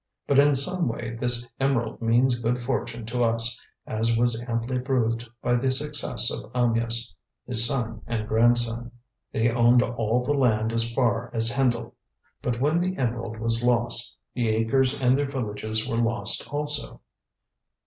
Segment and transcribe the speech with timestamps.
[0.25, 5.29] But in some way this emerald means good fortune to us, as was amply proved
[5.43, 7.13] by the success of Amyas,
[7.45, 8.93] his son and grandson.
[9.31, 11.93] They owned all the land as far as Hendle;
[12.41, 17.01] but when the emerald was lost the acres and their villages were lost also."